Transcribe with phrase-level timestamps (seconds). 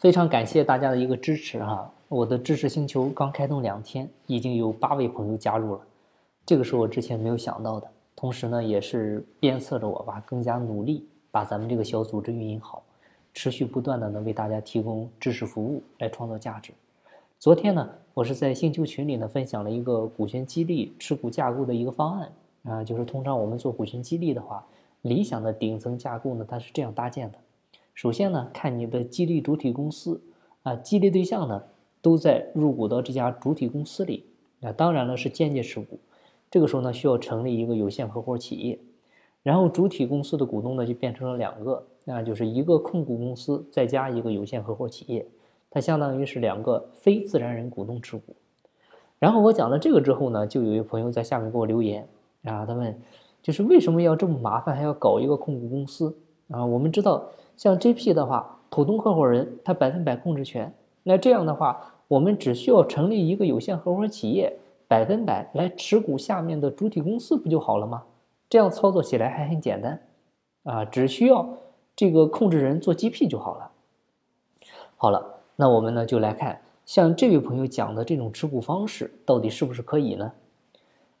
[0.00, 1.92] 非常感谢大家的一个支持哈！
[2.08, 5.80] 我的知识星球刚开通两天，已经有八位朋友加入了，
[6.46, 7.86] 这个是我之前没有想到的。
[8.16, 12.82] 同时呢，也是鞭策着我吧，更加努力把咱们这个小组织运营好，
[13.34, 16.72] 持续不断的呢为大家提供知识服务，来创造价值。
[17.38, 22.32] 昨天呢，我是在星球群里呢分享了一个股权激励持股架构的一个方案
[22.62, 24.64] 啊，就是通常我们做股权激励的话，
[25.02, 27.36] 理想的顶层架构呢，它是这样搭建的。
[27.94, 30.22] 首先呢，看你的激励主体公司
[30.62, 31.62] 啊，激励对象呢
[32.00, 34.26] 都在入股到这家主体公司里
[34.62, 35.98] 啊，当然了是间接持股。
[36.50, 38.78] 这个时候呢，需要成立一个有限合伙企业，
[39.42, 45.26] 然后主体公司的股东呢就变成了两个，那就是一个控股公司再加一个有限合伙企业。
[45.70, 48.34] 它相当于是两个非自然人股东持股，
[49.20, 52.08] 然后我讲了这个之后呢，就有一位朋友在下面给我留言
[52.42, 53.00] 啊，他问，
[53.40, 56.18] 就是为什么要这么麻烦，还要搞一个控股公司
[56.50, 56.64] 啊？
[56.64, 57.24] 我们知道，
[57.56, 60.72] 像 GP 的话，普通合伙人他百分百控制权，
[61.02, 68.04] 那这样的话，我们只需要成立一个有限合伙企业，百分百来持股下面的主体公司不就好了吗？
[68.48, 70.02] 这样操作起来还很简单
[70.64, 71.48] 啊，只需要
[71.94, 73.70] 这个控制人做 GP 就好了。
[74.96, 75.36] 好了。
[75.56, 80.32] 那我们呢就来看，像这位朋友讲的这种持股方式，到底是不是可以呢？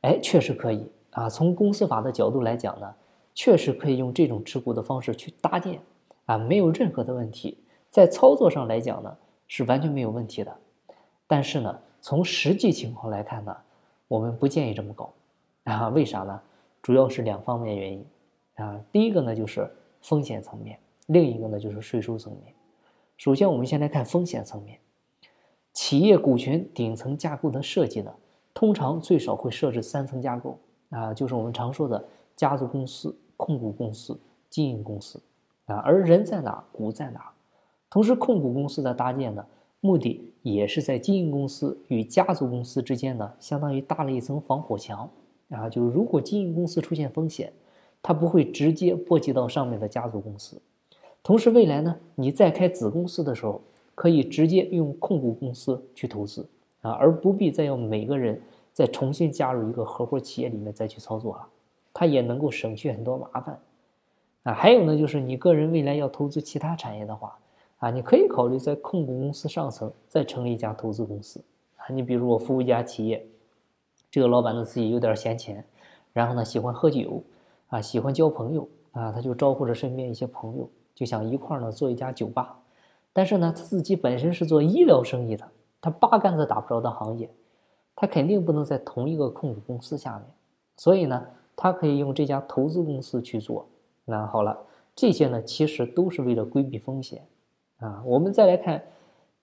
[0.00, 1.28] 哎，确实可以啊。
[1.28, 2.94] 从公司法的角度来讲呢，
[3.42, 5.80] 确实可以用这种持股的方式去搭建
[6.26, 7.56] 啊，没有任何的问题。
[7.88, 9.16] 在操作上来讲呢，
[9.48, 10.54] 是完全没有问题的。
[11.26, 13.56] 但是呢，从实际情况来看呢，
[14.08, 15.10] 我们不建议这么搞
[15.64, 15.88] 啊。
[15.88, 16.38] 为啥呢？
[16.82, 18.04] 主要是两方面原因
[18.56, 18.78] 啊。
[18.92, 19.66] 第一个呢就是
[20.02, 22.52] 风险层面，另一个呢就是税收层面。
[23.16, 24.78] 首先，我们先来看风险层面。
[25.72, 28.12] 企业股权顶层架构的设计呢，
[28.52, 30.58] 通常最少会设置三层架构
[30.90, 32.04] 啊，就是我们常说的
[32.36, 35.18] 家族公司、控股公司、经营公司
[35.64, 35.76] 啊。
[35.76, 37.30] 而人在哪，股在哪。
[37.88, 39.46] 同时，控股公司的搭建呢，
[39.80, 45.08] 目的也是在经营公司与家族公司之间呢，相当于搭了一层防火墙
[45.48, 45.70] 啊。
[45.70, 47.50] 就是如果经营公司出现风险，
[48.02, 50.60] 它不会直接波及到上面的家族公司。
[51.22, 53.62] 同时，未来呢，你再开子公司的时候，
[53.94, 56.48] 可以直接用控股公司去投资
[56.82, 58.40] 啊，而不必再要每个人
[58.72, 61.46] 再重新加入一个合伙企业里面再去操作了，
[62.00, 63.60] 它也能够省去很多麻烦
[64.44, 64.54] 啊。
[64.54, 67.38] 还有呢，就是你个人未来要投资其他产业的话
[67.76, 71.44] 啊，你可以考虑在控股公司上层再成立一家投资公司
[71.76, 71.92] 啊。
[71.92, 73.22] 你比如我服务一家企业，
[74.10, 75.62] 这个老板呢自己有点闲钱，
[76.14, 77.22] 然后呢喜欢喝酒
[77.68, 80.66] 啊，喜欢交朋友啊，他就招呼着身边一些朋友。
[80.94, 82.58] 就想一块儿呢做一家酒吧，
[83.12, 85.46] 但是呢他自己本身是做医疗生意的，
[85.82, 87.30] 他八竿子打不着的行业，
[87.94, 90.24] 他肯定不能在同一个控股公司下面，
[90.78, 91.26] 所以呢
[91.62, 93.68] 他可以用这家投资公司去做。
[94.06, 94.58] 那好了，
[94.96, 97.22] 这些呢其实都是为了规避风险
[97.80, 98.02] 啊。
[98.06, 98.82] 我们再来看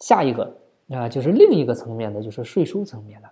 [0.00, 0.52] 下一个
[0.88, 3.30] 啊，就是另一个层面的，就是税收层面的。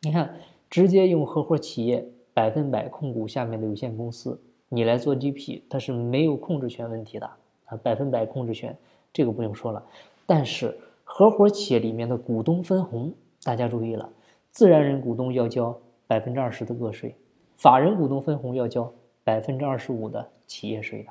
[0.00, 0.34] 你看，
[0.70, 4.40] 直接用合伙企业百分百控股下面的有限公司。
[4.70, 7.26] 你来做 GP，它是没有控制权问题的
[7.66, 8.74] 啊，百分百控制权，
[9.12, 9.84] 这个不用说了。
[10.24, 10.74] 但是
[11.04, 13.12] 合伙企业里面的股东分红，
[13.42, 14.08] 大家注意了，
[14.50, 17.14] 自然人股东要交百分之二十的个税，
[17.56, 18.92] 法人股东分红要交
[19.22, 21.10] 百分之二十五的企业税的。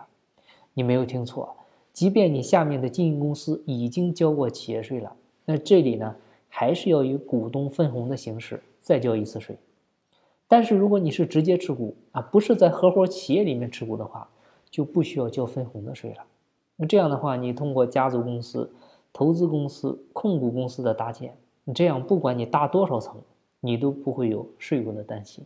[0.73, 1.55] 你没有听错，
[1.91, 5.15] 即便你下面的经营公司已经交过企业税了，
[5.45, 6.15] 那这里呢，
[6.49, 9.57] 还是要以股东分红的形式再交一次税。
[10.47, 14.29] 但是如果你是直接持股啊，不是在合伙企业里面持股的话，
[14.69, 16.23] 就不需要交分红的税了。
[16.75, 18.71] 那这样的话，你通过家族公司、
[19.11, 23.21] 投资公司、控股公司的搭建，你这样不管你搭多少层，
[23.59, 25.45] 你都不会有税务的担心。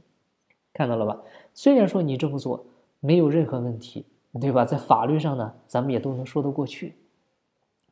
[0.78, 1.18] 看到了吧？
[1.54, 2.64] 虽然说你这么做
[3.00, 4.06] 没有任何问题，
[4.40, 4.64] 对吧？
[4.64, 6.94] 在法律上呢，咱们也都能说得过去。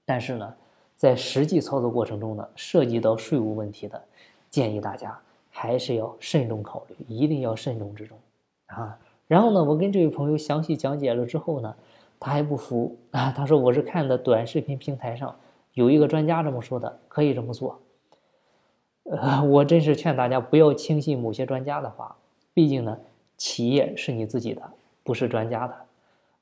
[0.05, 0.53] 但是呢，
[0.95, 4.01] 在实际操作过程中呢，涉及到税务问题的，
[4.49, 5.19] 建议大家。
[5.57, 8.17] 还是要慎重考虑，一定要慎重之中
[8.65, 8.99] 啊。
[9.25, 11.73] 然后呢，我跟这位朋友详细讲解了之后呢，
[12.19, 13.31] 他还不服啊。
[13.31, 15.33] 他说我是看的短视频平台上
[15.71, 17.79] 有一个专家这么说的，可以这么做。
[19.05, 22.17] 呃，我真是劝大家不要轻信某些专家的话，
[22.55, 22.97] 毕竟呢，
[23.37, 24.61] 企业是你自己的，
[25.03, 25.75] 不是专家的。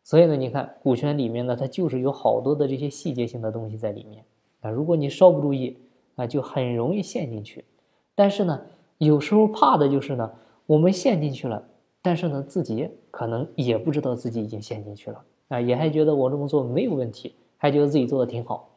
[0.04, 4.24] 所以呢，你看股权里面呢，它就是有好多的这些细节性的东西在里面
[4.62, 4.70] 啊。
[4.70, 5.76] 如果你稍不注意
[6.16, 7.66] 啊，就很容易陷进去。
[8.14, 8.62] 但是呢，
[9.00, 10.32] 有时候怕的就是呢，
[10.68, 11.64] 我们陷进去了，
[12.02, 18.70] 但是呢，自己可能也不知道自己已经陷进去了啊，也还觉得我这么做没有问题，还觉得自己做的挺好，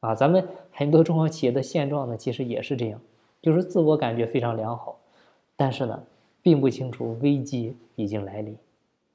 [0.00, 2.98] 啊，咱们很多中小企业的现状呢，其实也是这样，
[3.42, 4.98] 就是自我感觉非常良好，
[5.56, 6.02] 但是呢，
[6.48, 8.56] 并不清楚危机已经来临，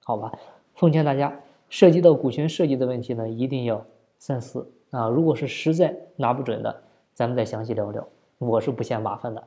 [0.04, 0.32] 好吧？
[0.76, 1.36] 奉劝大家，
[1.68, 3.84] 涉及到股权设计的问题呢，一定要
[4.20, 6.84] 三思啊，如果是实在拿不准的，
[7.16, 8.08] 咱们再详细聊聊。
[8.38, 9.44] 我是不嫌麻烦的。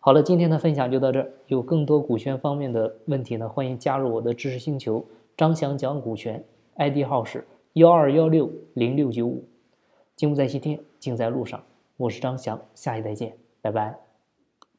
[0.00, 1.30] 好了，今天的分享就到这儿。
[1.46, 6.44] 有更多股权方面的问题呢，欢迎加入我的知识星球，张翔讲股权
[6.74, 9.44] ，ID 号是幺二幺六零六九五。
[10.16, 11.62] 金不在西天，静在路上。
[11.96, 14.11] 我是张翔，下期再见，拜拜。